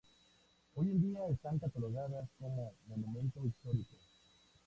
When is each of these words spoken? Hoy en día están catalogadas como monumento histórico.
Hoy 0.73 0.87
en 0.87 0.99
día 1.13 1.19
están 1.31 1.59
catalogadas 1.59 2.27
como 2.39 2.73
monumento 2.87 3.45
histórico. 3.45 3.93